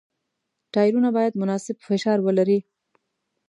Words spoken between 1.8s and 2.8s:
فشار ولري.